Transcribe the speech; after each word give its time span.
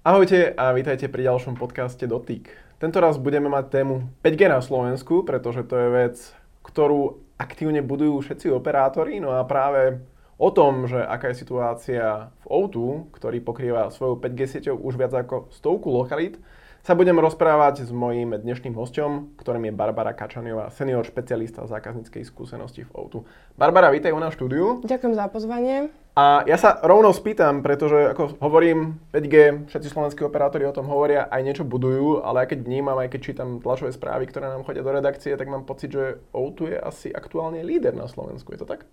Ahojte 0.00 0.56
a 0.56 0.72
vítajte 0.72 1.12
pri 1.12 1.28
ďalšom 1.28 1.60
podcaste 1.60 2.08
Dotyk. 2.08 2.48
Tento 2.80 3.04
raz 3.04 3.20
budeme 3.20 3.52
mať 3.52 3.68
tému 3.68 4.08
5G 4.24 4.48
na 4.48 4.64
Slovensku, 4.64 5.28
pretože 5.28 5.60
to 5.68 5.76
je 5.76 5.88
vec, 5.92 6.16
ktorú 6.64 7.20
aktívne 7.36 7.84
budujú 7.84 8.24
všetci 8.24 8.48
operátori. 8.48 9.20
No 9.20 9.36
a 9.36 9.44
práve 9.44 10.00
o 10.40 10.48
tom, 10.56 10.88
že 10.88 11.04
aká 11.04 11.36
je 11.36 11.44
situácia 11.44 12.32
v 12.40 12.44
O2, 12.48 13.12
ktorý 13.12 13.44
pokrýva 13.44 13.92
svojou 13.92 14.16
5G 14.16 14.40
sieťou 14.48 14.80
už 14.80 14.96
viac 14.96 15.12
ako 15.12 15.52
stovku 15.52 15.92
lokalít, 15.92 16.40
sa 16.80 16.96
budem 16.96 17.16
rozprávať 17.20 17.84
s 17.84 17.90
mojím 17.92 18.40
dnešným 18.40 18.72
hostom, 18.72 19.36
ktorým 19.36 19.68
je 19.68 19.76
Barbara 19.76 20.16
Kačaniová, 20.16 20.72
senior 20.72 21.04
špecialista 21.04 21.68
zákazníckej 21.68 22.24
skúsenosti 22.24 22.88
v 22.88 22.90
O2. 22.96 23.14
Barbara, 23.60 23.92
vítaj 23.92 24.16
u 24.16 24.20
nás 24.20 24.32
v 24.32 24.38
štúdiu. 24.40 24.66
Ďakujem 24.88 25.12
za 25.12 25.28
pozvanie. 25.28 25.92
A 26.16 26.42
ja 26.48 26.56
sa 26.56 26.80
rovno 26.80 27.12
spýtam, 27.12 27.60
pretože 27.60 28.16
ako 28.16 28.40
hovorím, 28.40 28.96
5G, 29.12 29.68
všetci 29.68 29.88
slovenskí 29.92 30.24
operátori 30.24 30.64
o 30.64 30.74
tom 30.74 30.88
hovoria, 30.88 31.28
aj 31.28 31.44
niečo 31.44 31.64
budujú, 31.68 32.24
ale 32.24 32.48
aj 32.48 32.56
keď 32.56 32.58
vnímam, 32.64 32.96
aj 32.96 33.12
keď 33.12 33.20
čítam 33.20 33.60
tlačové 33.60 33.92
správy, 33.92 34.24
ktoré 34.26 34.48
nám 34.48 34.64
chodia 34.64 34.80
do 34.80 34.90
redakcie, 34.90 35.36
tak 35.36 35.52
mám 35.52 35.68
pocit, 35.68 35.92
že 35.92 36.18
O2 36.32 36.76
je 36.76 36.78
asi 36.80 37.08
aktuálne 37.12 37.60
líder 37.60 37.92
na 37.92 38.08
Slovensku. 38.08 38.56
Je 38.56 38.60
to 38.64 38.68
tak? 38.68 38.88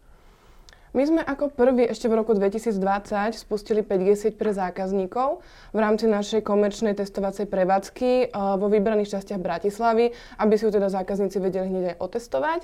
My 0.96 1.04
sme 1.04 1.20
ako 1.20 1.52
prvý 1.52 1.84
ešte 1.92 2.08
v 2.08 2.24
roku 2.24 2.32
2020 2.32 2.80
spustili 3.36 3.84
5G 3.84 4.08
sieť 4.16 4.34
pre 4.40 4.56
zákazníkov 4.56 5.44
v 5.76 5.80
rámci 5.84 6.08
našej 6.08 6.48
komerčnej 6.48 6.96
testovacej 6.96 7.52
prevádzky 7.52 8.32
vo 8.32 8.68
vybraných 8.72 9.20
častiach 9.20 9.44
Bratislavy, 9.44 10.16
aby 10.40 10.54
si 10.56 10.64
ju 10.64 10.72
teda 10.72 10.88
zákazníci 10.88 11.44
vedeli 11.44 11.68
hneď 11.68 11.84
aj 11.92 11.98
otestovať. 12.00 12.62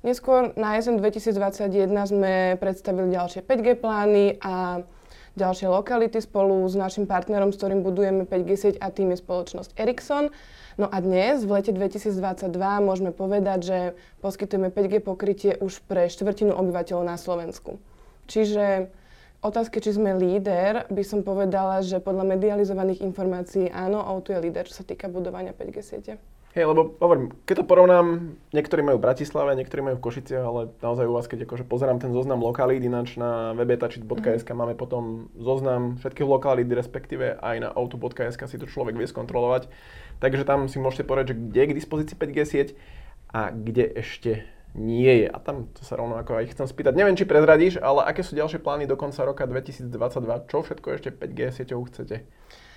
Neskôr 0.00 0.56
na 0.56 0.80
jeseň 0.80 1.04
2021 1.04 1.92
sme 2.08 2.32
predstavili 2.56 3.12
ďalšie 3.12 3.44
5G 3.44 3.76
plány 3.76 4.40
a 4.40 4.80
ďalšie 5.36 5.68
lokality 5.68 6.18
spolu 6.18 6.64
s 6.64 6.74
našim 6.74 7.04
partnerom, 7.04 7.52
s 7.52 7.60
ktorým 7.60 7.84
budujeme 7.84 8.24
5G 8.24 8.50
sieť 8.56 8.76
a 8.80 8.88
tým 8.88 9.12
je 9.12 9.20
spoločnosť 9.20 9.76
Ericsson. 9.76 10.32
No 10.80 10.88
a 10.88 10.96
dnes, 11.00 11.44
v 11.44 11.60
lete 11.60 11.72
2022, 11.72 12.52
môžeme 12.84 13.12
povedať, 13.12 13.58
že 13.64 13.78
poskytujeme 14.24 14.72
5G 14.72 15.04
pokrytie 15.04 15.52
už 15.60 15.84
pre 15.84 16.08
štvrtinu 16.08 16.52
obyvateľov 16.52 17.04
na 17.04 17.16
Slovensku. 17.16 17.80
Čiže 18.28 18.92
otázke, 19.40 19.80
či 19.80 19.96
sme 19.96 20.16
líder, 20.16 20.88
by 20.88 21.02
som 21.04 21.20
povedala, 21.24 21.80
že 21.80 22.00
podľa 22.00 22.36
medializovaných 22.36 23.04
informácií 23.04 23.72
áno, 23.72 24.04
O2 24.04 24.36
je 24.36 24.44
líder, 24.50 24.64
čo 24.68 24.80
sa 24.80 24.84
týka 24.84 25.08
budovania 25.08 25.56
5G 25.56 25.76
siete. 25.80 26.12
Hej, 26.56 26.72
lebo 26.72 26.96
hovorím, 27.04 27.36
keď 27.44 27.60
to 27.60 27.68
porovnám, 27.68 28.32
niektorí 28.56 28.80
majú 28.80 28.96
v 28.96 29.04
Bratislave, 29.04 29.52
niektorí 29.60 29.84
majú 29.84 30.00
v 30.00 30.04
Košiciach, 30.08 30.40
ale 30.40 30.72
naozaj 30.80 31.04
u 31.04 31.12
vás, 31.12 31.28
keď 31.28 31.44
akože 31.44 31.68
pozerám 31.68 32.00
ten 32.00 32.16
zoznam 32.16 32.40
lokalít, 32.40 32.80
ináč 32.80 33.20
na 33.20 33.52
webetačit.sk 33.52 34.48
mm. 34.48 34.56
máme 34.56 34.72
potom 34.72 35.28
zoznam 35.36 36.00
všetkých 36.00 36.24
lokalít, 36.24 36.72
respektíve 36.72 37.36
aj 37.44 37.56
na 37.60 37.68
auto.sk 37.76 38.40
si 38.48 38.56
to 38.56 38.64
človek 38.64 38.96
vie 38.96 39.04
skontrolovať. 39.04 39.68
Takže 40.16 40.48
tam 40.48 40.64
si 40.72 40.80
môžete 40.80 41.04
povedať, 41.04 41.36
že 41.36 41.38
kde 41.44 41.60
je 41.60 41.68
k 41.68 41.76
dispozícii 41.76 42.16
5G 42.16 42.38
sieť 42.48 42.68
a 43.28 43.52
kde 43.52 43.92
ešte 43.92 44.48
nie 44.72 45.12
je. 45.12 45.28
A 45.28 45.36
tam 45.36 45.68
to 45.76 45.84
sa 45.84 46.00
rovno 46.00 46.16
ako 46.16 46.40
aj 46.40 46.56
chcem 46.56 46.64
spýtať. 46.64 46.96
Neviem, 46.96 47.20
či 47.20 47.28
prezradíš, 47.28 47.76
ale 47.84 48.08
aké 48.08 48.24
sú 48.24 48.32
ďalšie 48.32 48.64
plány 48.64 48.88
do 48.88 48.96
konca 48.96 49.28
roka 49.28 49.44
2022? 49.44 49.92
Čo 50.48 50.64
všetko 50.64 50.88
ešte 50.88 51.12
5G 51.12 51.40
sieťou 51.52 51.84
chcete 51.84 52.24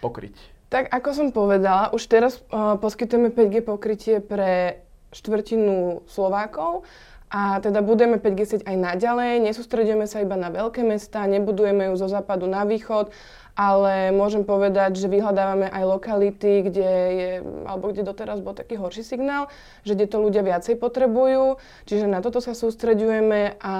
pokryť? 0.03 0.59
Tak 0.70 0.94
ako 0.94 1.09
som 1.17 1.28
povedala, 1.34 1.89
už 1.89 2.06
teraz 2.06 2.38
uh, 2.53 2.78
poskytujeme 2.78 3.34
5G 3.34 3.66
pokrytie 3.66 4.22
pre 4.22 4.86
štvrtinu 5.09 6.06
Slovákov 6.06 6.86
a 7.34 7.58
teda 7.58 7.81
budujeme 7.81 8.22
5G 8.22 8.39
sieť 8.45 8.62
aj 8.70 8.78
naďalej. 8.78 9.42
Nesústredujeme 9.42 10.06
sa 10.06 10.22
iba 10.22 10.38
na 10.38 10.53
veľké 10.53 10.86
mesta, 10.86 11.25
nebudujeme 11.25 11.90
ju 11.90 11.94
zo 11.97 12.06
západu 12.06 12.45
na 12.45 12.70
východ, 12.70 13.09
ale 13.58 14.14
môžem 14.14 14.45
povedať, 14.45 15.02
že 15.02 15.09
vyhľadávame 15.09 15.73
aj 15.73 15.84
lokality, 15.90 16.66
kde 16.69 16.91
je, 17.18 17.31
alebo 17.66 17.90
kde 17.90 18.06
doteraz 18.06 18.38
bol 18.38 18.53
taký 18.53 18.78
horší 18.78 19.01
signál, 19.01 19.50
že 19.81 19.97
kde 19.97 20.06
to 20.06 20.22
ľudia 20.22 20.46
viacej 20.46 20.78
potrebujú, 20.78 21.57
čiže 21.90 22.06
na 22.06 22.22
toto 22.22 22.46
sa 22.46 22.53
sústreďujeme 22.53 23.57
a 23.57 23.75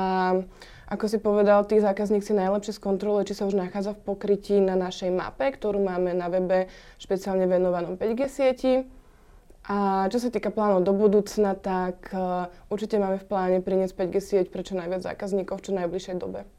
ako 0.89 1.05
si 1.05 1.22
povedal, 1.22 1.61
tí 1.69 1.77
zákazník 1.77 2.25
si 2.25 2.33
najlepšie 2.33 2.81
skontroluje, 2.81 3.29
či 3.29 3.38
sa 3.38 3.45
už 3.45 3.53
nachádza 3.53 3.94
v 3.94 4.09
pokrytí 4.09 4.57
na 4.57 4.73
našej 4.73 5.13
mape, 5.13 5.53
ktorú 5.53 5.77
máme 5.77 6.17
na 6.17 6.33
webe 6.33 6.66
špeciálne 6.97 7.45
venovanom 7.45 7.94
5G 7.94 8.22
sieti. 8.25 8.73
A 9.69 10.09
čo 10.09 10.17
sa 10.17 10.33
týka 10.33 10.50
plánov 10.50 10.81
do 10.81 10.97
budúcna, 10.97 11.53
tak 11.53 12.09
uh, 12.09 12.50
určite 12.73 12.97
máme 12.97 13.22
v 13.22 13.27
pláne 13.29 13.57
priniesť 13.61 13.94
5G 13.94 14.16
sieť 14.17 14.45
pre 14.50 14.66
čo 14.66 14.73
najviac 14.73 15.05
zákazníkov 15.05 15.61
v 15.61 15.66
čo 15.69 15.72
najbližšej 15.77 16.17
dobe. 16.17 16.50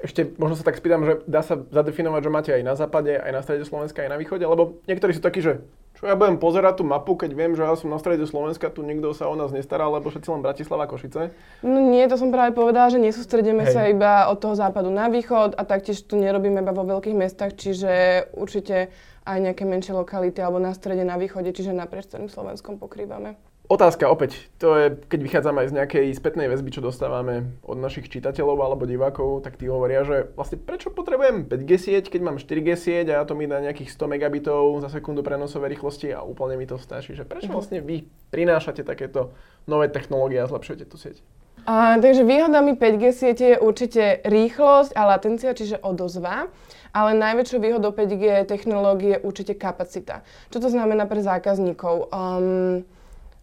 Ešte 0.00 0.24
možno 0.40 0.56
sa 0.56 0.64
tak 0.64 0.80
spýtam, 0.80 1.04
že 1.04 1.12
dá 1.28 1.44
sa 1.44 1.60
zadefinovať, 1.60 2.20
že 2.24 2.32
máte 2.32 2.50
aj 2.56 2.62
na 2.64 2.74
západe, 2.80 3.12
aj 3.12 3.32
na 3.32 3.40
strede 3.44 3.68
Slovenska, 3.68 4.00
aj 4.00 4.12
na 4.12 4.20
východe, 4.20 4.44
lebo 4.48 4.80
niektorí 4.88 5.12
sú 5.12 5.20
takí, 5.20 5.44
že 5.44 5.60
čo 5.96 6.04
ja 6.04 6.12
budem 6.12 6.36
pozerať 6.36 6.80
tú 6.80 6.84
mapu, 6.84 7.16
keď 7.16 7.32
viem, 7.32 7.56
že 7.56 7.64
ja 7.64 7.72
som 7.72 7.88
na 7.88 7.96
strede 7.96 8.28
Slovenska, 8.28 8.68
tu 8.68 8.84
nikto 8.84 9.16
sa 9.16 9.32
o 9.32 9.34
nás 9.34 9.48
nestará, 9.48 9.88
lebo 9.88 10.12
všetci 10.12 10.28
len 10.28 10.44
Bratislava, 10.44 10.84
Košice? 10.84 11.32
No 11.64 11.80
nie, 11.80 12.04
to 12.04 12.20
som 12.20 12.28
práve 12.28 12.52
povedala, 12.52 12.92
že 12.92 13.00
nesústredíme 13.00 13.64
Hej. 13.64 13.72
sa 13.72 13.82
iba 13.88 14.28
od 14.28 14.36
toho 14.36 14.52
západu 14.52 14.92
na 14.92 15.08
východ 15.08 15.56
a 15.56 15.62
taktiež 15.64 16.04
tu 16.04 16.20
nerobíme 16.20 16.60
iba 16.60 16.76
vo 16.76 16.84
veľkých 16.84 17.16
mestách, 17.16 17.56
čiže 17.56 17.92
určite 18.36 18.92
aj 19.24 19.38
nejaké 19.40 19.64
menšie 19.64 19.96
lokality 19.96 20.38
alebo 20.44 20.60
na 20.60 20.76
strede, 20.76 21.02
na 21.02 21.16
východe, 21.16 21.48
čiže 21.50 21.72
naprieč 21.72 22.12
celým 22.12 22.28
Slovenskom 22.28 22.76
pokrývame. 22.76 23.45
Otázka 23.66 24.06
opäť, 24.06 24.46
to 24.62 24.78
je, 24.78 24.86
keď 25.10 25.20
vychádzame 25.26 25.66
aj 25.66 25.68
z 25.74 25.76
nejakej 25.82 26.06
spätnej 26.14 26.46
väzby, 26.46 26.70
čo 26.70 26.86
dostávame 26.86 27.50
od 27.66 27.74
našich 27.74 28.06
čitateľov 28.06 28.62
alebo 28.62 28.86
divákov, 28.86 29.42
tak 29.42 29.58
tí 29.58 29.66
hovoria, 29.66 30.06
že 30.06 30.30
vlastne 30.38 30.62
prečo 30.62 30.94
potrebujem 30.94 31.50
5G 31.50 31.70
sieť, 31.74 32.04
keď 32.06 32.20
mám 32.22 32.38
4G 32.38 32.78
sieť 32.78 33.18
a 33.18 33.26
to 33.26 33.34
mi 33.34 33.50
dá 33.50 33.58
nejakých 33.58 33.90
100 33.90 34.06
megabitov 34.06 34.86
za 34.86 34.88
sekundu 34.94 35.26
prenosovej 35.26 35.74
rýchlosti 35.74 36.14
a 36.14 36.22
úplne 36.22 36.54
mi 36.54 36.70
to 36.70 36.78
stačí. 36.78 37.18
Že 37.18 37.26
prečo 37.26 37.50
mhm. 37.50 37.56
vlastne 37.58 37.78
vy 37.82 38.06
prinášate 38.30 38.86
takéto 38.86 39.34
nové 39.66 39.90
technológie 39.90 40.38
a 40.38 40.46
zlepšujete 40.46 40.86
tú 40.86 40.94
sieť? 40.94 41.18
A, 41.66 41.98
takže 41.98 42.22
výhodami 42.22 42.78
5G 42.78 43.04
siete 43.10 43.44
je 43.50 43.58
určite 43.58 44.22
rýchlosť 44.22 44.94
a 44.94 45.02
latencia, 45.10 45.50
čiže 45.50 45.82
odozva. 45.82 46.46
Ale 46.94 47.18
najväčšou 47.18 47.58
výhodou 47.58 47.90
5G 47.90 48.46
technológie 48.46 49.18
je 49.18 49.24
určite 49.26 49.58
kapacita. 49.58 50.22
Čo 50.54 50.62
to 50.62 50.68
znamená 50.70 51.10
pre 51.10 51.18
zákazníkov? 51.18 52.14
Um, 52.14 52.86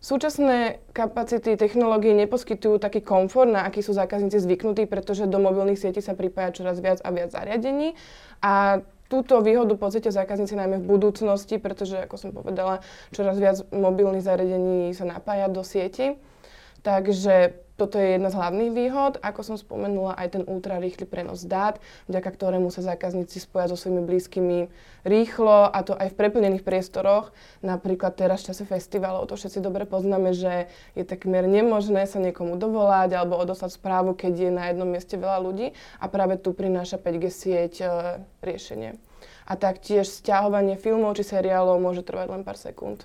Súčasné 0.03 0.83
kapacity 0.91 1.55
technológie 1.55 2.11
neposkytujú 2.11 2.75
taký 2.75 2.99
komfort, 2.99 3.47
na 3.47 3.63
aký 3.63 3.79
sú 3.79 3.95
zákazníci 3.95 4.35
zvyknutí, 4.35 4.83
pretože 4.83 5.31
do 5.31 5.39
mobilných 5.39 5.79
sietí 5.79 6.03
sa 6.03 6.11
pripája 6.11 6.51
čoraz 6.51 6.83
viac 6.83 6.99
a 7.07 7.09
viac 7.15 7.31
zariadení 7.31 7.95
a 8.43 8.83
túto 9.07 9.39
výhodu 9.39 9.79
pocítia 9.79 10.11
zákazníci 10.11 10.59
najmä 10.59 10.83
v 10.83 10.89
budúcnosti, 10.91 11.55
pretože, 11.55 12.03
ako 12.03 12.15
som 12.19 12.35
povedala, 12.35 12.83
čoraz 13.15 13.39
viac 13.39 13.63
mobilných 13.71 14.27
zariadení 14.27 14.91
sa 14.91 15.07
napája 15.07 15.47
do 15.47 15.63
sieti. 15.63 16.19
Takže 16.83 17.63
toto 17.73 17.97
je 17.97 18.16
jedna 18.16 18.29
z 18.29 18.38
hlavných 18.38 18.71
výhod. 18.71 19.13
Ako 19.25 19.41
som 19.41 19.57
spomenula, 19.57 20.13
aj 20.13 20.38
ten 20.38 20.44
ultrarýchly 20.45 21.09
prenos 21.09 21.41
dát, 21.41 21.81
vďaka 22.05 22.29
ktorému 22.29 22.69
sa 22.69 22.85
zákazníci 22.85 23.41
spoja 23.41 23.66
so 23.66 23.73
svojimi 23.73 24.05
blízkymi 24.05 24.59
rýchlo 25.01 25.73
a 25.73 25.79
to 25.81 25.97
aj 25.97 26.13
v 26.13 26.17
preplnených 26.19 26.61
priestoroch. 26.61 27.33
Napríklad 27.66 28.13
teraz 28.13 28.45
v 28.45 28.53
čase 28.53 28.63
festivalov, 28.69 29.25
to 29.25 29.39
všetci 29.39 29.57
dobre 29.57 29.89
poznáme, 29.89 30.38
že 30.38 30.69
je 30.94 31.01
takmer 31.01 31.49
nemožné 31.49 32.05
sa 32.05 32.21
niekomu 32.21 32.61
dovolať 32.61 33.17
alebo 33.17 33.41
odoslať 33.41 33.73
správu, 33.73 34.13
keď 34.13 34.33
je 34.38 34.51
na 34.53 34.63
jednom 34.69 34.88
mieste 34.88 35.17
veľa 35.17 35.41
ľudí 35.41 35.73
a 35.97 36.05
práve 36.05 36.38
tu 36.38 36.53
prináša 36.53 37.01
5G 37.01 37.25
sieť 37.33 37.73
e, 37.81 37.85
riešenie. 38.45 39.01
A 39.50 39.57
taktiež 39.57 40.07
stiahovanie 40.07 40.77
filmov 40.77 41.17
či 41.17 41.25
seriálov 41.25 41.81
môže 41.81 42.05
trvať 42.05 42.27
len 42.31 42.45
pár 42.45 42.55
sekúnd. 42.55 43.03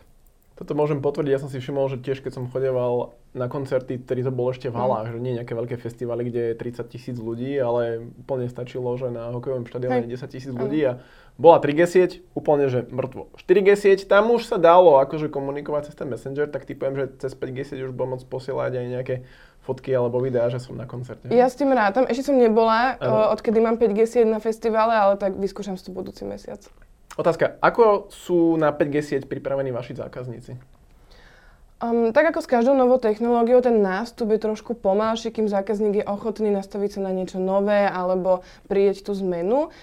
Toto 0.59 0.75
môžem 0.75 0.99
potvrdiť, 0.99 1.31
ja 1.31 1.39
som 1.39 1.47
si 1.47 1.63
všimol, 1.63 1.87
že 1.87 2.03
tiež 2.03 2.19
keď 2.19 2.35
som 2.35 2.51
chodeval 2.51 3.15
na 3.31 3.47
koncerty, 3.47 4.03
ktorý 4.03 4.27
to 4.27 4.33
bol 4.35 4.51
ešte 4.51 4.67
v 4.67 4.75
halách, 4.75 5.07
mm. 5.07 5.13
že 5.15 5.19
nie 5.23 5.39
nejaké 5.39 5.55
veľké 5.55 5.79
festivaly, 5.79 6.27
kde 6.27 6.43
je 6.51 6.55
30 6.59 6.83
tisíc 6.91 7.17
ľudí, 7.23 7.55
ale 7.63 8.11
úplne 8.19 8.51
stačilo, 8.51 8.91
že 8.99 9.07
na 9.07 9.31
hokejovom 9.31 9.71
štadióne 9.71 10.11
je 10.11 10.19
10 10.19 10.35
tisíc 10.35 10.51
ľudí 10.51 10.83
a 10.83 10.99
bola 11.39 11.63
3G 11.63 11.81
sieť, 11.87 12.11
úplne 12.35 12.67
že 12.67 12.91
mŕtvo. 12.91 13.31
4G 13.39 13.69
sieť, 13.79 14.11
tam 14.11 14.35
už 14.35 14.51
sa 14.51 14.59
dalo 14.59 14.99
akože 14.99 15.31
komunikovať 15.31 15.95
cez 15.95 15.95
ten 15.95 16.11
Messenger, 16.11 16.51
tak 16.51 16.67
typujem, 16.67 16.99
že 16.99 17.05
cez 17.23 17.39
5G 17.39 17.59
sieť 17.63 17.81
už 17.87 17.95
budem 17.95 18.19
môcť 18.19 18.27
posielať 18.27 18.83
aj 18.83 18.87
nejaké 18.91 19.15
fotky 19.63 19.95
alebo 19.95 20.19
videá, 20.19 20.51
že 20.51 20.59
som 20.59 20.75
na 20.75 20.91
koncerte. 20.91 21.31
Ja 21.31 21.47
s 21.47 21.55
tým 21.55 21.71
rátam, 21.71 22.11
ešte 22.11 22.35
som 22.35 22.35
nebola, 22.35 22.99
ano. 22.99 23.31
odkedy 23.31 23.63
mám 23.63 23.79
5G 23.79 24.11
sieť 24.11 24.27
na 24.27 24.43
festivale, 24.43 24.99
ale 24.99 25.15
tak 25.15 25.39
vyskúšam 25.39 25.79
si 25.79 25.87
to 25.87 25.95
budúci 25.95 26.27
mesiac. 26.27 26.67
Otázka, 27.19 27.59
ako 27.59 28.15
sú 28.15 28.55
na 28.55 28.71
5G 28.71 28.97
sieť 29.03 29.23
pripravení 29.27 29.75
vaši 29.75 29.99
zákazníci? 29.99 30.55
Um, 31.83 32.15
tak 32.15 32.31
ako 32.31 32.43
s 32.43 32.51
každou 32.51 32.79
novou 32.79 32.99
technológiou, 33.03 33.59
ten 33.59 33.83
nástup 33.83 34.31
je 34.31 34.39
trošku 34.39 34.79
pomalší, 34.79 35.35
kým 35.35 35.51
zákazník 35.51 36.03
je 36.03 36.07
ochotný 36.07 36.55
nastaviť 36.55 36.99
sa 36.99 37.01
na 37.07 37.15
niečo 37.15 37.43
nové 37.43 37.91
alebo 37.91 38.47
prieť 38.71 39.03
tú 39.03 39.19
zmenu. 39.19 39.75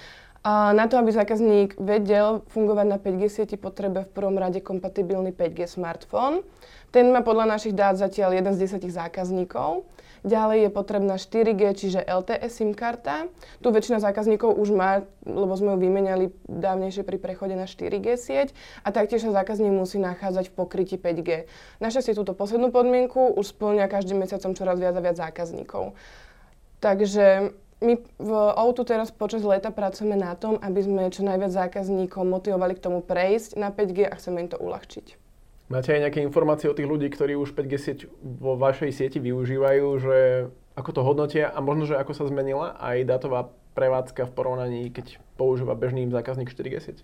A 0.47 0.71
na 0.71 0.87
to, 0.87 0.95
aby 0.95 1.11
zákazník 1.11 1.75
vedel 1.75 2.39
fungovať 2.55 2.85
na 2.87 2.97
5G 2.99 3.23
sieti, 3.27 3.55
potrebuje 3.59 4.07
v 4.07 4.15
prvom 4.15 4.37
rade 4.39 4.63
kompatibilný 4.63 5.35
5G 5.35 5.67
smartfón. 5.67 6.39
Ten 6.95 7.11
má 7.11 7.19
podľa 7.19 7.51
našich 7.51 7.75
dát 7.75 7.99
zatiaľ 7.99 8.39
jeden 8.39 8.55
z 8.55 8.63
desiatich 8.63 8.95
zákazníkov. 8.95 9.83
Ďalej 10.25 10.57
je 10.65 10.69
potrebná 10.73 11.21
4G, 11.21 11.61
čiže 11.77 12.01
LTE 12.01 12.49
SIM 12.49 12.73
karta. 12.73 13.29
Tu 13.61 13.69
väčšina 13.69 14.01
zákazníkov 14.01 14.57
už 14.57 14.73
má, 14.73 15.05
lebo 15.21 15.53
sme 15.53 15.77
ju 15.77 15.85
vymenali 15.85 16.33
dávnejšie 16.49 17.05
pri 17.05 17.21
prechode 17.21 17.53
na 17.53 17.69
4G 17.69 18.17
sieť 18.17 18.49
a 18.81 18.89
taktiež 18.89 19.21
sa 19.21 19.29
zákazník 19.29 19.69
musí 19.69 20.01
nachádzať 20.01 20.49
v 20.49 20.55
pokrytí 20.57 20.97
5G. 20.97 21.45
Našťastie 21.77 22.17
túto 22.17 22.33
poslednú 22.33 22.73
podmienku 22.73 23.37
už 23.37 23.53
splňa 23.53 23.85
každým 23.85 24.25
mesiacom 24.25 24.57
čoraz 24.57 24.81
viac 24.81 24.97
a 24.97 25.05
viac 25.05 25.17
zákazníkov. 25.21 25.93
Takže 26.81 27.53
my 27.85 27.93
v 28.17 28.31
Outu 28.57 28.81
teraz 28.81 29.13
počas 29.13 29.45
leta 29.45 29.69
pracujeme 29.69 30.17
na 30.17 30.33
tom, 30.33 30.57
aby 30.57 30.81
sme 30.81 31.13
čo 31.13 31.21
najviac 31.21 31.53
zákazníkov 31.53 32.25
motivovali 32.25 32.73
k 32.73 32.81
tomu 32.81 33.05
prejsť 33.05 33.61
na 33.61 33.69
5G 33.69 34.09
a 34.09 34.17
chceme 34.17 34.41
im 34.41 34.49
to 34.49 34.57
uľahčiť. 34.57 35.24
Máte 35.65 35.97
aj 35.97 36.05
nejaké 36.05 36.21
informácie 36.21 36.69
od 36.69 36.77
tých 36.77 36.85
ľudí, 36.85 37.09
ktorí 37.09 37.33
už 37.33 37.57
5G 37.57 37.73
sieť 37.81 37.99
vo 38.21 38.53
vašej 38.53 38.93
sieti 38.93 39.17
využívajú, 39.17 39.87
že 39.97 40.17
ako 40.77 40.89
to 40.93 41.01
hodnotia 41.01 41.49
a 41.49 41.57
možno, 41.57 41.89
že 41.89 41.97
ako 41.97 42.13
sa 42.13 42.29
zmenila 42.29 42.77
aj 42.77 43.01
dátová 43.09 43.49
prevádzka 43.73 44.29
v 44.29 44.35
porovnaní, 44.35 44.81
keď 44.93 45.17
používa 45.41 45.73
bežný 45.73 46.05
zákazník 46.13 46.53
4G 46.53 46.75
sieť? 46.77 46.97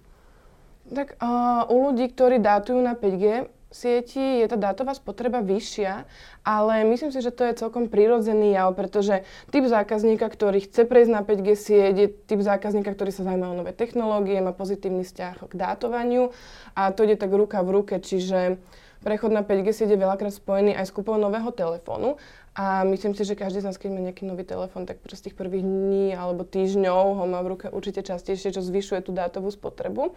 Tak 0.94 1.18
uh, 1.18 1.66
u 1.74 1.90
ľudí, 1.90 2.06
ktorí 2.14 2.38
dátujú 2.38 2.80
na 2.86 2.94
5G, 2.94 3.50
sieti 3.72 4.44
je 4.44 4.46
tá 4.52 4.60
dátová 4.60 4.92
spotreba 4.92 5.40
vyššia, 5.40 6.06
ale 6.44 6.84
myslím 6.92 7.10
si, 7.10 7.24
že 7.24 7.32
to 7.32 7.48
je 7.48 7.58
celkom 7.58 7.88
prirodzený 7.88 8.54
jav, 8.54 8.76
pretože 8.76 9.24
typ 9.50 9.64
zákazníka, 9.64 10.28
ktorý 10.28 10.62
chce 10.62 10.84
prejsť 10.84 11.12
na 11.12 11.22
5G 11.24 11.50
sieť, 11.56 11.96
je 11.96 12.08
typ 12.12 12.40
zákazníka, 12.44 12.92
ktorý 12.92 13.16
sa 13.16 13.24
zaujíma 13.26 13.48
o 13.48 13.58
nové 13.58 13.72
technológie, 13.72 14.44
má 14.44 14.52
pozitívny 14.52 15.08
vzťah 15.08 15.48
k 15.48 15.54
dátovaniu 15.56 16.36
a 16.76 16.92
to 16.92 17.08
ide 17.08 17.16
tak 17.16 17.32
ruka 17.32 17.64
v 17.64 17.82
ruke, 17.82 17.96
čiže 18.04 18.60
prechod 19.02 19.34
na 19.34 19.42
5G 19.42 19.74
sieť 19.74 19.90
je 19.96 20.04
veľakrát 20.04 20.36
spojený 20.36 20.78
aj 20.78 20.86
s 20.86 20.94
kúpou 20.94 21.18
nového 21.18 21.50
telefónu 21.50 22.22
a 22.52 22.84
myslím 22.84 23.16
si, 23.16 23.24
že 23.24 23.40
každý 23.40 23.64
z 23.64 23.68
nás, 23.72 23.80
keď 23.80 23.90
má 23.96 24.00
nejaký 24.04 24.28
nový 24.28 24.44
telefón, 24.44 24.84
tak 24.84 25.00
z 25.08 25.22
tých 25.32 25.36
prvých 25.40 25.64
dní 25.64 26.12
alebo 26.12 26.44
týždňov 26.44 27.24
ho 27.24 27.24
má 27.24 27.40
v 27.48 27.56
ruke 27.56 27.68
určite 27.72 28.04
častejšie, 28.04 28.52
čo 28.52 28.60
zvyšuje 28.60 29.08
tú 29.08 29.16
dátovú 29.16 29.48
spotrebu. 29.48 30.12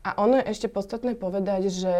A 0.00 0.16
ono 0.16 0.40
je 0.40 0.48
ešte 0.48 0.72
podstatné 0.72 1.12
povedať, 1.12 1.68
že 1.68 1.94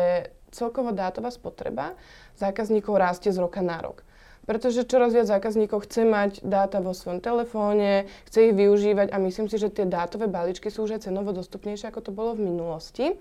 celkovo 0.55 0.95
dátová 0.95 1.35
spotreba 1.35 1.99
zákazníkov 2.39 2.95
rastie 2.95 3.35
z 3.35 3.43
roka 3.43 3.59
na 3.61 3.83
rok. 3.83 4.06
Pretože 4.45 4.85
čoraz 4.85 5.17
viac 5.17 5.27
zákazníkov 5.27 5.89
chce 5.89 6.05
mať 6.05 6.33
dáta 6.45 6.79
vo 6.85 6.93
svojom 6.93 7.19
telefóne, 7.25 8.05
chce 8.29 8.53
ich 8.53 8.55
využívať 8.55 9.11
a 9.11 9.17
myslím 9.19 9.49
si, 9.49 9.56
že 9.56 9.73
tie 9.73 9.89
dátové 9.89 10.29
balíčky 10.29 10.69
sú 10.69 10.85
už 10.85 11.01
aj 11.01 11.09
cenovo 11.09 11.33
dostupnejšie, 11.33 11.89
ako 11.89 12.01
to 12.05 12.12
bolo 12.12 12.37
v 12.37 12.53
minulosti. 12.53 13.17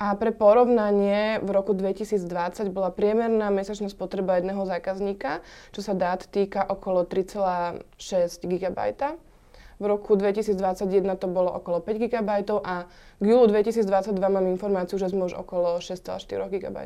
A 0.00 0.16
pre 0.16 0.32
porovnanie, 0.32 1.44
v 1.44 1.50
roku 1.52 1.76
2020 1.76 2.72
bola 2.72 2.88
priemerná 2.88 3.52
mesačná 3.52 3.92
spotreba 3.92 4.40
jedného 4.40 4.64
zákazníka, 4.64 5.44
čo 5.76 5.84
sa 5.84 5.92
dát 5.92 6.24
týka 6.24 6.64
okolo 6.64 7.04
3,6 7.04 7.84
GB 8.48 8.80
v 9.80 9.84
roku 9.88 10.12
2021 10.14 11.16
to 11.16 11.26
bolo 11.26 11.50
okolo 11.56 11.80
5 11.80 11.96
GB 11.96 12.30
a 12.60 12.84
k 13.16 13.24
júlu 13.24 13.48
2022 13.48 14.12
mám 14.20 14.46
informáciu, 14.52 15.00
že 15.00 15.08
sme 15.08 15.24
už 15.26 15.40
okolo 15.40 15.80
6,4 15.80 16.52
GB. 16.52 16.78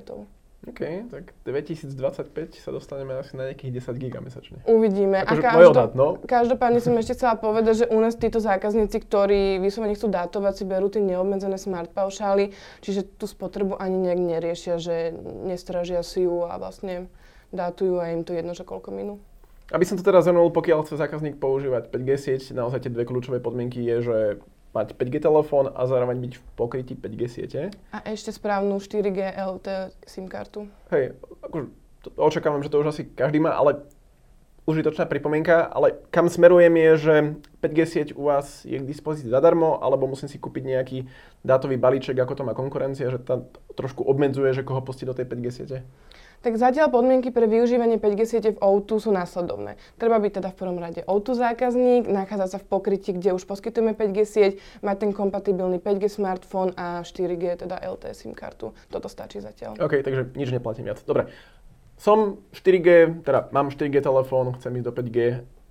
OK, 0.65 0.81
tak 1.13 1.37
2025 1.45 2.57
sa 2.57 2.73
dostaneme 2.73 3.21
asi 3.21 3.37
na 3.37 3.53
nejakých 3.53 3.85
10 3.85 4.01
GB 4.01 4.15
mesačne. 4.25 4.57
Uvidíme. 4.65 5.21
Akože 5.21 5.45
a 5.45 5.53
každo, 5.53 5.71
odhad, 5.77 5.93
no. 5.93 6.09
každopádne 6.25 6.81
som 6.81 6.97
ešte 6.97 7.21
chcela 7.21 7.37
povedať, 7.37 7.85
že 7.85 7.87
u 7.93 8.01
nás 8.01 8.17
títo 8.17 8.41
zákazníci, 8.41 8.97
ktorí 8.97 9.61
vyslovene 9.61 9.93
chcú 9.93 10.09
dátovať, 10.09 10.53
si 10.57 10.65
berú 10.65 10.89
tie 10.89 11.05
neobmedzené 11.05 11.61
smart 11.61 11.93
paušály, 11.93 12.57
čiže 12.81 13.05
tú 13.05 13.29
spotrebu 13.29 13.77
ani 13.77 14.09
nejak 14.09 14.21
neriešia, 14.25 14.81
že 14.81 15.13
nestražia 15.45 16.01
si 16.01 16.25
ju 16.25 16.49
a 16.49 16.57
vlastne 16.57 17.13
dátujú 17.53 18.01
a 18.01 18.17
im 18.17 18.25
to 18.25 18.33
jedno, 18.33 18.57
že 18.57 18.65
koľko 18.65 18.89
minút. 18.89 19.21
Aby 19.75 19.91
som 19.91 19.99
to 19.99 20.07
teraz 20.07 20.31
zhrnul, 20.31 20.55
pokiaľ 20.55 20.87
chce 20.87 20.95
zákazník 20.95 21.43
používať 21.43 21.91
5G 21.91 22.11
sieť, 22.15 22.43
naozaj 22.55 22.87
tie 22.87 22.95
dve 22.95 23.03
kľúčové 23.03 23.43
podmienky 23.43 23.83
je, 23.83 23.97
že 24.07 24.17
mať 24.71 24.95
5G 24.95 25.19
telefón 25.19 25.67
a 25.67 25.83
zároveň 25.91 26.15
byť 26.23 26.33
v 26.39 26.43
pokrytí 26.55 26.95
5G 26.95 27.23
siete. 27.27 27.61
A 27.91 27.99
ešte 28.07 28.31
správnu 28.31 28.79
4G 28.79 29.35
LTE 29.35 29.91
SIM 30.07 30.31
kartu. 30.31 30.71
Hej, 30.95 31.19
akože 31.43 31.75
očakávam, 32.15 32.63
že 32.63 32.71
to 32.71 32.87
už 32.87 32.95
asi 32.95 33.03
každý 33.03 33.43
má, 33.43 33.51
ale 33.51 33.83
užitočná 34.65 35.11
pripomienka, 35.11 35.67
ale 35.67 35.99
kam 36.15 36.31
smerujem 36.31 36.73
je, 36.79 36.91
že 36.97 37.15
5G 37.59 37.79
sieť 37.83 38.09
u 38.15 38.31
vás 38.31 38.63
je 38.63 38.79
k 38.79 38.87
dispozícii 38.87 39.29
zadarmo, 39.29 39.83
alebo 39.83 40.07
musím 40.07 40.31
si 40.31 40.39
kúpiť 40.39 40.63
nejaký 40.71 40.99
dátový 41.43 41.77
balíček, 41.83 42.15
ako 42.15 42.35
to 42.39 42.47
má 42.47 42.55
konkurencia, 42.55 43.11
že 43.11 43.21
tam 43.21 43.51
trošku 43.75 44.07
obmedzuje, 44.07 44.55
že 44.55 44.63
koho 44.63 44.81
pustiť 44.81 45.07
do 45.11 45.19
tej 45.19 45.27
5G 45.27 45.47
siete? 45.51 45.77
Tak 46.45 46.61
zatiaľ 46.61 46.93
podmienky 46.93 47.33
pre 47.33 47.49
využívanie 47.49 47.97
5G 47.97 48.21
siete 48.29 48.53
v 48.53 48.61
O2 48.61 49.01
sú 49.01 49.09
následovné. 49.09 49.81
Treba 49.97 50.21
byť 50.21 50.45
teda 50.45 50.53
v 50.53 50.57
prvom 50.61 50.77
rade 50.77 51.01
O2 51.09 51.41
zákazník, 51.41 52.05
nachádza 52.05 52.53
sa 52.53 52.59
v 52.61 52.69
pokrytí, 52.69 53.17
kde 53.17 53.33
už 53.33 53.49
poskytujeme 53.49 53.97
5G 53.97 54.19
sieť, 54.29 54.53
mať 54.85 55.09
ten 55.09 55.11
kompatibilný 55.17 55.81
5G 55.81 56.05
smartfón 56.13 56.77
a 56.77 57.01
4G, 57.01 57.65
teda 57.65 57.81
LTE 57.81 58.13
SIM 58.13 58.37
kartu. 58.37 58.77
Toto 58.93 59.09
stačí 59.09 59.41
zatiaľ. 59.41 59.81
OK, 59.81 60.05
takže 60.05 60.37
nič 60.37 60.53
neplatím 60.53 60.93
viac. 60.93 61.01
Dobre. 61.09 61.33
Som 61.97 62.45
4G, 62.53 63.25
teda 63.25 63.49
mám 63.49 63.73
4G 63.73 64.05
telefón, 64.05 64.53
chcem 64.61 64.77
ísť 64.77 64.85
do 64.85 64.93
5G. 64.93 65.19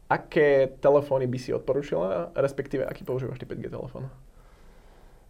Aké 0.10 0.74
telefóny 0.81 1.30
by 1.30 1.38
si 1.38 1.54
odporúčila, 1.54 2.34
respektíve 2.34 2.81
aký 2.81 3.06
používaš 3.06 3.38
ty 3.38 3.46
5G 3.46 3.70
telefón? 3.70 4.10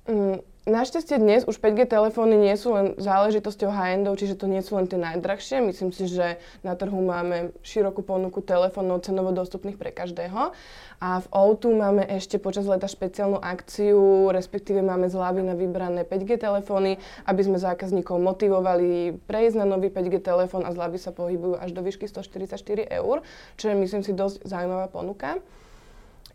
Mm, 0.07 0.39
Našťastie 0.63 1.19
dnes 1.19 1.43
už 1.43 1.59
5G 1.59 1.91
telefóny 1.91 2.39
nie 2.39 2.55
sú 2.55 2.71
len 2.71 2.95
záležitosťou 2.95 3.67
high-endov, 3.67 4.15
čiže 4.15 4.39
to 4.39 4.47
nie 4.47 4.63
sú 4.63 4.79
len 4.79 4.87
tie 4.87 4.95
najdrahšie. 4.95 5.59
Myslím 5.59 5.91
si, 5.91 6.07
že 6.07 6.39
na 6.63 6.71
trhu 6.79 7.03
máme 7.03 7.51
širokú 7.67 7.99
ponuku 7.99 8.39
telefónov 8.39 9.03
cenovo 9.03 9.35
dostupných 9.35 9.75
pre 9.75 9.91
každého. 9.91 10.55
A 11.03 11.19
v 11.19 11.27
O2 11.35 11.67
máme 11.67 12.07
ešte 12.07 12.39
počas 12.39 12.63
leta 12.63 12.87
špeciálnu 12.87 13.43
akciu, 13.43 14.31
respektíve 14.31 14.79
máme 14.79 15.11
zľavy 15.11 15.43
na 15.43 15.51
vybrané 15.51 16.07
5G 16.07 16.39
telefóny, 16.39 16.95
aby 17.27 17.41
sme 17.43 17.59
zákazníkov 17.59 18.23
motivovali 18.23 19.19
prejsť 19.27 19.59
na 19.59 19.67
nový 19.67 19.91
5G 19.91 20.23
telefón 20.23 20.63
a 20.63 20.71
zľavy 20.71 20.95
sa 20.95 21.11
pohybujú 21.11 21.59
až 21.59 21.75
do 21.75 21.83
výšky 21.83 22.07
144 22.07 22.87
eur, 22.87 23.19
čo 23.59 23.67
je 23.67 23.75
myslím 23.75 24.07
si 24.07 24.15
dosť 24.15 24.47
zaujímavá 24.47 24.87
ponuka. 24.87 25.43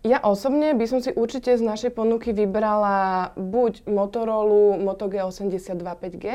Ja 0.06 0.22
osobne 0.22 0.78
by 0.78 0.86
som 0.86 1.02
si 1.02 1.10
určite 1.10 1.50
z 1.58 1.58
našej 1.58 1.90
ponuky 1.90 2.30
vybrala 2.30 3.34
buď 3.34 3.82
Motorola 3.90 4.78
Moto 4.78 5.10
G82 5.10 5.82
5G 5.82 6.26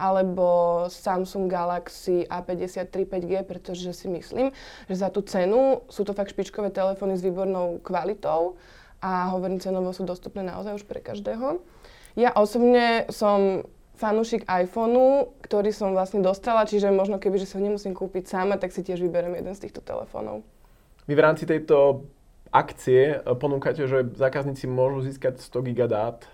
alebo 0.00 0.88
Samsung 0.88 1.44
Galaxy 1.44 2.24
A53 2.24 3.04
5G, 3.04 3.32
pretože 3.44 3.92
si 3.92 4.08
myslím, 4.08 4.56
že 4.88 4.96
za 4.96 5.12
tú 5.12 5.20
cenu 5.20 5.84
sú 5.92 6.08
to 6.08 6.16
fakt 6.16 6.32
špičkové 6.32 6.72
telefóny 6.72 7.20
s 7.20 7.20
výbornou 7.20 7.84
kvalitou 7.84 8.56
a 9.04 9.28
hovorím 9.36 9.60
cenovo 9.60 9.92
sú 9.92 10.08
dostupné 10.08 10.40
naozaj 10.40 10.80
už 10.80 10.84
pre 10.88 11.04
každého. 11.04 11.60
Ja 12.16 12.32
osobne 12.32 13.04
som 13.12 13.68
fanúšik 14.00 14.48
iPhoneu, 14.48 15.36
ktorý 15.44 15.76
som 15.76 15.92
vlastne 15.92 16.24
dostala, 16.24 16.64
čiže 16.64 16.88
možno 16.88 17.20
keby, 17.20 17.36
že 17.36 17.52
sa 17.52 17.60
nemusím 17.60 17.92
kúpiť 17.92 18.32
sama, 18.32 18.56
tak 18.56 18.72
si 18.72 18.80
tiež 18.80 19.04
vyberiem 19.04 19.36
jeden 19.36 19.52
z 19.52 19.68
týchto 19.68 19.84
telefónov. 19.84 20.40
Vy 21.04 21.12
v 21.12 21.20
rámci 21.20 21.44
tejto 21.44 22.08
akcie 22.50 23.18
e, 23.18 23.34
ponúkate, 23.38 23.86
že 23.86 24.06
zákazníci 24.14 24.66
môžu 24.66 25.06
získať 25.06 25.38
100 25.42 25.66
giga 25.70 25.86
dát. 25.86 26.26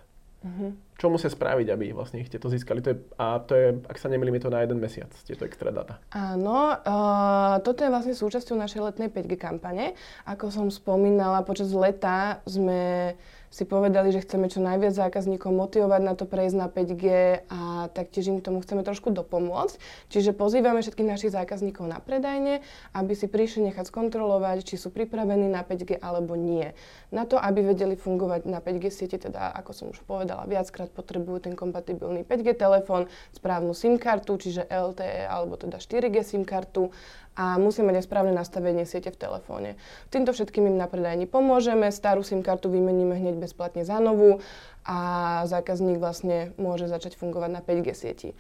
Uh-huh. 0.44 0.72
Čo 0.96 1.12
musia 1.12 1.28
spraviť, 1.28 1.68
aby 1.72 1.92
vlastne 1.92 2.24
ich 2.24 2.32
tieto 2.32 2.48
získali? 2.48 2.80
To 2.80 2.88
je, 2.92 2.96
a 3.20 3.36
to 3.40 3.52
je, 3.52 3.66
ak 3.84 4.00
sa 4.00 4.08
nemýlim, 4.08 4.36
je 4.40 4.48
to 4.48 4.54
na 4.54 4.64
jeden 4.64 4.80
mesiac, 4.80 5.12
tieto 5.28 5.44
extra 5.44 5.68
dáta. 5.68 6.00
Áno, 6.14 6.72
uh, 6.72 7.60
toto 7.60 7.84
je 7.84 7.92
vlastne 7.92 8.16
súčasťou 8.16 8.56
našej 8.56 8.80
letnej 8.80 9.08
5G 9.12 9.36
kampane. 9.36 9.92
Ako 10.24 10.48
som 10.48 10.72
spomínala, 10.72 11.44
počas 11.44 11.68
leta 11.76 12.40
sme 12.48 13.12
si 13.50 13.64
povedali, 13.64 14.10
že 14.10 14.22
chceme 14.22 14.50
čo 14.50 14.62
najviac 14.62 14.92
zákazníkov 14.92 15.50
motivovať 15.52 16.00
na 16.02 16.14
to 16.18 16.24
prejsť 16.26 16.56
na 16.56 16.66
5G 16.68 17.04
a 17.46 17.88
taktiež 17.94 18.30
im 18.30 18.38
k 18.42 18.46
tomu 18.50 18.58
chceme 18.62 18.82
trošku 18.82 19.14
dopomôcť. 19.14 19.76
Čiže 20.10 20.34
pozývame 20.34 20.82
všetkých 20.82 21.10
našich 21.10 21.32
zákazníkov 21.32 21.86
na 21.86 22.02
predajne, 22.02 22.60
aby 22.92 23.12
si 23.14 23.30
prišli 23.30 23.70
nechať 23.72 23.88
skontrolovať, 23.88 24.66
či 24.66 24.74
sú 24.76 24.90
pripravení 24.90 25.46
na 25.46 25.62
5G 25.62 26.02
alebo 26.02 26.34
nie. 26.34 26.74
Na 27.14 27.24
to, 27.24 27.38
aby 27.38 27.62
vedeli 27.62 27.94
fungovať 27.94 28.48
na 28.50 28.58
5G 28.58 28.84
siete, 28.90 29.16
teda 29.16 29.54
ako 29.54 29.70
som 29.72 29.86
už 29.94 30.02
povedala, 30.04 30.44
viackrát 30.44 30.90
potrebujú 30.90 31.46
ten 31.46 31.54
kompatibilný 31.54 32.26
5G 32.26 32.58
telefón, 32.58 33.06
správnu 33.32 33.72
SIM 33.72 33.96
kartu, 33.96 34.36
čiže 34.36 34.66
LTE 34.66 35.26
alebo 35.30 35.54
teda 35.56 35.78
4G 35.78 36.16
SIM 36.26 36.42
kartu 36.42 36.90
a 37.36 37.60
musia 37.60 37.84
mať 37.84 38.08
správne 38.08 38.32
nastavenie 38.32 38.88
siete 38.88 39.12
v 39.12 39.20
telefóne. 39.20 39.76
Týmto 40.08 40.32
všetkým 40.32 40.72
im 40.72 40.80
na 40.80 40.88
predajni 40.88 41.28
pomôžeme, 41.28 41.92
starú 41.92 42.24
SIM 42.24 42.40
kartu 42.40 42.72
vymeníme 42.72 43.12
hneď 43.12 43.35
bezplatne 43.36 43.86
za 43.86 44.00
novú 44.02 44.42
a 44.82 44.98
zákazník 45.46 46.00
vlastne 46.00 46.56
môže 46.56 46.88
začať 46.90 47.16
fungovať 47.20 47.50
na 47.52 47.60
5G 47.60 47.88
sieti. 47.92 48.30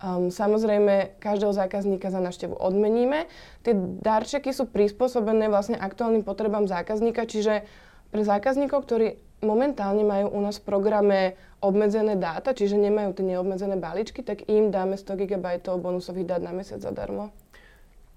Um, 0.00 0.32
samozrejme, 0.32 1.20
každého 1.20 1.52
zákazníka 1.52 2.08
za 2.08 2.24
návštevu 2.24 2.56
odmeníme. 2.56 3.28
Tie 3.60 3.76
darčeky 3.76 4.48
sú 4.48 4.64
prispôsobené 4.64 5.52
vlastne 5.52 5.76
aktuálnym 5.76 6.24
potrebám 6.24 6.64
zákazníka, 6.64 7.28
čiže 7.28 7.68
pre 8.08 8.24
zákazníkov, 8.24 8.88
ktorí 8.88 9.20
momentálne 9.44 10.00
majú 10.00 10.32
u 10.32 10.40
nás 10.40 10.56
v 10.56 10.66
programe 10.66 11.20
obmedzené 11.60 12.16
dáta, 12.16 12.56
čiže 12.56 12.80
nemajú 12.80 13.12
tie 13.12 13.36
neobmedzené 13.36 13.76
balíčky, 13.76 14.24
tak 14.24 14.48
im 14.48 14.72
dáme 14.72 14.96
100 14.96 15.20
GB 15.20 15.60
bonusových 15.60 16.28
dát 16.32 16.42
na 16.44 16.56
mesiac 16.56 16.80
zadarmo. 16.80 17.28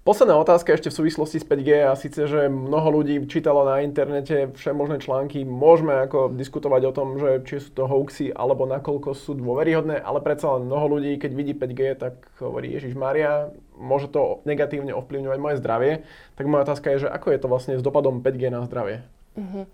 Posledná 0.04 0.36
otázka 0.36 0.76
ešte 0.76 0.92
v 0.92 1.00
súvislosti 1.00 1.40
s 1.40 1.48
5G 1.48 1.88
a 1.88 1.96
síce, 1.96 2.28
že 2.28 2.52
mnoho 2.52 3.00
ľudí 3.00 3.24
čítalo 3.24 3.64
na 3.64 3.80
internete 3.80 4.52
všemožné 4.52 5.00
články. 5.00 5.48
Môžeme 5.48 5.96
ako 5.96 6.28
diskutovať 6.28 6.82
o 6.84 6.92
tom, 6.92 7.16
že 7.16 7.40
či 7.48 7.56
sú 7.56 7.72
to 7.72 7.88
hoaxy 7.88 8.28
alebo 8.28 8.68
nakoľko 8.68 9.16
sú 9.16 9.32
dôveryhodné, 9.32 10.04
ale 10.04 10.20
predsa 10.20 10.60
len 10.60 10.68
mnoho 10.68 11.00
ľudí, 11.00 11.16
keď 11.16 11.30
vidí 11.32 11.56
5G, 11.56 11.80
tak 11.96 12.20
hovorí 12.36 12.76
Ježiš 12.76 12.92
Maria, 13.00 13.48
môže 13.80 14.12
to 14.12 14.44
negatívne 14.44 14.92
ovplyvňovať 14.92 15.38
moje 15.40 15.56
zdravie. 15.64 15.92
Tak 16.36 16.52
moja 16.52 16.68
otázka 16.68 16.92
je, 16.92 17.08
že 17.08 17.08
ako 17.08 17.26
je 17.32 17.38
to 17.40 17.48
vlastne 17.48 17.74
s 17.80 17.80
dopadom 17.80 18.20
5G 18.20 18.52
na 18.52 18.60
zdravie? 18.68 19.08
Uh-huh. 19.40 19.64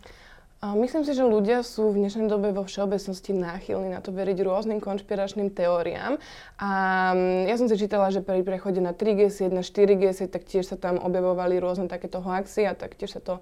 Myslím 0.61 1.09
si, 1.09 1.17
že 1.17 1.25
ľudia 1.25 1.64
sú 1.64 1.88
v 1.88 2.05
dnešnej 2.05 2.29
dobe 2.29 2.52
vo 2.52 2.69
všeobecnosti 2.69 3.33
náchylní 3.33 3.97
na 3.97 4.05
to 4.05 4.12
veriť 4.12 4.45
rôznym 4.45 4.76
konšpiračným 4.76 5.49
teóriám. 5.57 6.21
A 6.61 6.71
mm, 7.17 7.49
ja 7.49 7.57
som 7.57 7.64
si 7.64 7.81
čítala, 7.81 8.12
že 8.12 8.21
pri 8.21 8.45
prechode 8.45 8.76
na 8.85 8.93
3G 8.93 9.33
sieť, 9.33 9.57
na 9.57 9.64
4G 9.64 10.12
sieť, 10.12 10.37
tak 10.37 10.45
tiež 10.45 10.69
sa 10.69 10.76
tam 10.76 11.00
objavovali 11.00 11.57
rôzne 11.57 11.88
takéto 11.88 12.21
hoaxy 12.21 12.69
a 12.69 12.76
tak 12.76 12.93
tiež 13.00 13.09
sa 13.09 13.25
to 13.25 13.40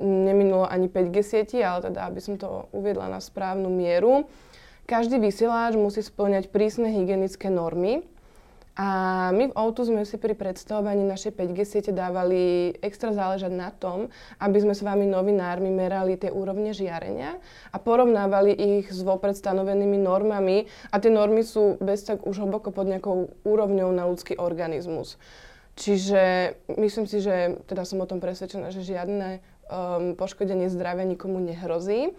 neminulo 0.00 0.64
ani 0.64 0.88
5G 0.88 1.16
sieti, 1.20 1.60
ale 1.60 1.92
teda, 1.92 2.08
aby 2.08 2.24
som 2.24 2.40
to 2.40 2.72
uviedla 2.72 3.12
na 3.12 3.20
správnu 3.20 3.68
mieru. 3.68 4.24
Každý 4.88 5.20
vysielač 5.20 5.76
musí 5.76 6.00
splňať 6.00 6.48
prísne 6.48 6.88
hygienické 6.88 7.52
normy, 7.52 8.00
a 8.76 8.88
my 9.32 9.48
v 9.48 9.56
Outu 9.56 9.88
sme 9.88 10.04
si 10.04 10.20
pri 10.20 10.36
predstavovaní 10.36 11.00
našej 11.00 11.32
5G 11.32 11.58
siete 11.64 11.92
dávali 11.96 12.76
extra 12.84 13.08
záležať 13.08 13.48
na 13.48 13.72
tom, 13.72 14.12
aby 14.36 14.58
sme 14.60 14.76
s 14.76 14.84
vami 14.84 15.08
novinármi 15.08 15.72
merali 15.72 16.20
tie 16.20 16.28
úrovne 16.28 16.76
žiarenia 16.76 17.40
a 17.72 17.76
porovnávali 17.80 18.52
ich 18.52 18.92
s 18.92 19.00
vopred 19.00 19.32
stanovenými 19.32 19.96
normami 19.96 20.68
a 20.92 21.00
tie 21.00 21.08
normy 21.08 21.40
sú 21.40 21.80
bez 21.80 22.04
tak 22.04 22.28
už 22.28 22.36
hlboko 22.36 22.68
pod 22.68 22.84
nejakou 22.84 23.32
úrovňou 23.48 23.96
na 23.96 24.04
ľudský 24.12 24.36
organizmus. 24.36 25.16
Čiže 25.80 26.56
myslím 26.76 27.08
si, 27.08 27.24
že 27.24 27.56
teda 27.64 27.88
som 27.88 28.04
o 28.04 28.08
tom 28.08 28.20
presvedčená, 28.20 28.76
že 28.76 28.84
žiadne 28.84 29.40
um, 29.40 30.12
poškodenie 30.20 30.68
zdravia 30.68 31.08
nikomu 31.08 31.40
nehrozí. 31.40 32.12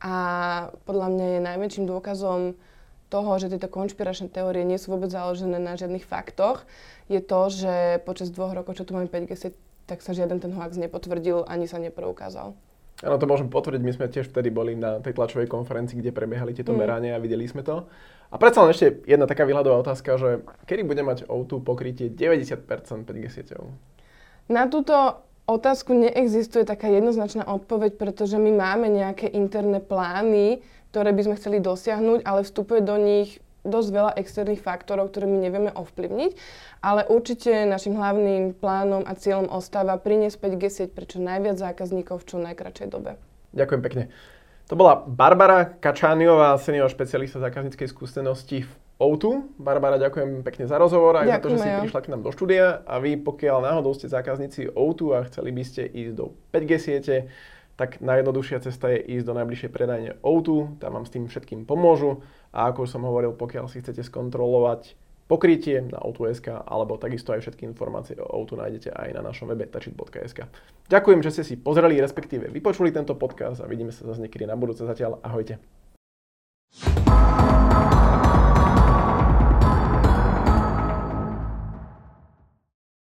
A 0.00 0.14
podľa 0.88 1.08
mňa 1.12 1.26
je 1.36 1.40
najväčším 1.52 1.84
dôkazom 1.84 2.56
toho, 3.08 3.40
že 3.40 3.48
tieto 3.48 3.68
konšpiračné 3.72 4.28
teórie 4.28 4.62
nie 4.62 4.76
sú 4.76 4.94
vôbec 4.94 5.08
založené 5.08 5.56
na 5.56 5.74
žiadnych 5.74 6.04
faktoch, 6.04 6.68
je 7.08 7.24
to, 7.24 7.40
že 7.48 8.04
počas 8.04 8.28
dvoch 8.28 8.52
rokov, 8.52 8.76
čo 8.76 8.84
tu 8.84 8.92
máme 8.92 9.08
5G, 9.08 9.52
tak 9.88 10.04
sa 10.04 10.12
žiaden 10.12 10.38
ten 10.38 10.52
hoax 10.52 10.76
nepotvrdil 10.76 11.48
ani 11.48 11.64
sa 11.64 11.80
nepreukázal. 11.80 12.52
Áno, 12.98 13.16
to 13.16 13.30
môžem 13.30 13.46
potvrdiť. 13.46 13.82
My 13.82 13.92
sme 13.94 14.06
tiež 14.10 14.26
vtedy 14.34 14.50
boli 14.50 14.74
na 14.74 14.98
tej 14.98 15.14
tlačovej 15.14 15.46
konferencii, 15.46 16.02
kde 16.02 16.10
prebiehali 16.10 16.50
tieto 16.50 16.74
mm. 16.74 16.78
merania 16.82 17.12
a 17.14 17.22
videli 17.22 17.46
sme 17.46 17.62
to. 17.62 17.86
A 18.28 18.36
predsa 18.36 18.66
len 18.66 18.74
ešte 18.74 19.06
jedna 19.06 19.24
taká 19.24 19.46
výhľadová 19.46 19.80
otázka, 19.80 20.18
že 20.18 20.30
kedy 20.68 20.82
bude 20.84 21.00
mať 21.06 21.24
O2 21.30 21.62
pokrytie 21.62 22.10
90% 22.10 23.06
5G 23.06 23.24
sieťou? 23.30 23.70
Na 24.50 24.66
túto 24.66 24.92
otázku 25.48 25.96
neexistuje 25.96 26.66
taká 26.68 26.92
jednoznačná 26.92 27.48
odpoveď, 27.48 27.96
pretože 27.96 28.36
my 28.36 28.52
máme 28.52 28.92
nejaké 28.92 29.30
interné 29.32 29.80
plány, 29.80 30.60
ktoré 30.90 31.10
by 31.12 31.22
sme 31.24 31.34
chceli 31.36 31.58
dosiahnuť, 31.60 32.24
ale 32.24 32.40
vstupuje 32.44 32.80
do 32.80 32.96
nich 32.96 33.38
dosť 33.66 33.88
veľa 33.92 34.12
externých 34.16 34.64
faktorov, 34.64 35.12
ktoré 35.12 35.28
my 35.28 35.38
nevieme 35.38 35.70
ovplyvniť. 35.74 36.30
Ale 36.80 37.04
určite 37.10 37.68
našim 37.68 37.98
hlavným 37.98 38.56
plánom 38.56 39.04
a 39.04 39.12
cieľom 39.18 39.50
ostáva 39.50 40.00
priniesť 40.00 40.40
5G 40.40 40.62
sieť 40.70 40.90
pre 40.94 41.04
čo 41.04 41.20
najviac 41.20 41.58
zákazníkov 41.58 42.22
v 42.22 42.26
čo 42.26 42.36
najkračej 42.40 42.88
dobe. 42.88 43.20
Ďakujem 43.52 43.82
pekne. 43.84 44.04
To 44.68 44.76
bola 44.76 45.00
Barbara 45.00 45.64
Kačániová, 45.64 46.60
senior 46.60 46.92
špecialista 46.92 47.40
zákazníckej 47.40 47.88
skúsenosti 47.88 48.68
v 48.68 48.72
O2. 49.00 49.56
Barbara, 49.56 49.96
ďakujem 49.96 50.44
pekne 50.44 50.68
za 50.68 50.76
rozhovor 50.76 51.16
a 51.16 51.24
za 51.24 51.40
to, 51.40 51.56
že 51.56 51.64
si 51.64 51.68
prišla 51.88 52.00
k 52.04 52.10
nám 52.12 52.20
do 52.20 52.30
štúdia. 52.34 52.84
A 52.84 53.00
vy, 53.00 53.16
pokiaľ 53.16 53.64
náhodou 53.64 53.96
ste 53.96 54.12
zákazníci 54.12 54.74
O2 54.76 55.00
a 55.16 55.20
chceli 55.24 55.56
by 55.56 55.62
ste 55.64 55.88
ísť 55.88 56.12
do 56.18 56.36
5G 56.52 56.72
siete, 56.76 57.14
tak 57.78 58.02
najjednoduchšia 58.02 58.58
cesta 58.58 58.90
je 58.90 58.98
ísť 59.16 59.24
do 59.30 59.38
najbližšej 59.38 59.70
predajne 59.70 60.10
O2, 60.18 60.82
tam 60.82 60.98
vám 60.98 61.06
s 61.06 61.14
tým 61.14 61.30
všetkým 61.30 61.62
pomôžu 61.62 62.26
a 62.50 62.74
ako 62.74 62.90
som 62.90 63.06
hovoril, 63.06 63.38
pokiaľ 63.38 63.70
si 63.70 63.78
chcete 63.78 64.02
skontrolovať 64.02 64.98
pokrytie 65.30 65.86
na 65.86 66.02
O2.sk 66.02 66.66
alebo 66.66 66.98
takisto 66.98 67.30
aj 67.30 67.46
všetky 67.46 67.68
informácie 67.70 68.18
o 68.18 68.26
O2 68.42 68.58
nájdete 68.58 68.90
aj 68.90 69.08
na 69.14 69.22
našom 69.22 69.46
webe 69.54 69.70
tačit.sk. 69.70 70.50
Ďakujem, 70.90 71.20
že 71.22 71.30
ste 71.30 71.44
si 71.46 71.54
pozreli, 71.54 72.02
respektíve 72.02 72.50
vypočuli 72.50 72.90
tento 72.90 73.14
podcast 73.14 73.62
a 73.62 73.70
vidíme 73.70 73.94
sa 73.94 74.08
zase 74.08 74.26
niekedy 74.26 74.48
na 74.48 74.58
budúce. 74.58 74.82
Zatiaľ 74.82 75.22
ahojte. 75.22 75.87